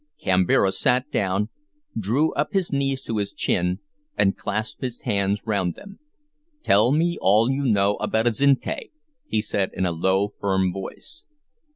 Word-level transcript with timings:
Kambira 0.19 0.71
sat 0.71 1.11
down, 1.11 1.49
drew 1.95 2.33
up 2.33 2.53
his 2.53 2.73
knees 2.73 3.03
to 3.03 3.17
his 3.17 3.31
chin, 3.31 3.81
and 4.17 4.35
clasped 4.35 4.81
his 4.81 5.01
hands 5.01 5.45
round 5.45 5.75
them. 5.75 5.99
"Tell 6.63 6.91
me 6.91 7.19
all 7.21 7.51
you 7.51 7.65
know 7.67 7.97
about 7.97 8.25
Azinte," 8.25 8.89
he 9.27 9.41
said 9.43 9.69
in 9.75 9.85
a 9.85 9.91
low, 9.91 10.27
firm 10.27 10.73
voice. 10.73 11.25